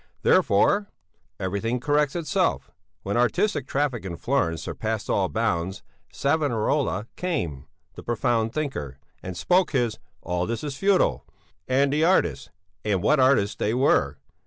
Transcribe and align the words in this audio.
Therefore.... 0.23 0.87
"'Everything 1.39 1.79
corrects 1.79 2.15
itself. 2.15 2.71
When 3.03 3.17
artistic 3.17 3.67
traffic 3.67 4.03
in 4.03 4.17
Florence 4.17 4.63
surpassed 4.63 5.11
all 5.11 5.29
bounds 5.29 5.83
Savonarola 6.11 7.05
came 7.15 7.67
the 7.93 8.01
profound 8.01 8.51
thinker! 8.51 8.97
and 9.21 9.37
spoke 9.37 9.73
his 9.73 9.99
"All 10.23 10.47
this 10.47 10.63
is 10.63 10.75
futile." 10.75 11.23
And 11.67 11.93
the 11.93 12.03
artists 12.03 12.49
and 12.83 13.03
what 13.03 13.19
artists 13.19 13.55
they 13.57 13.75
were! 13.75 14.17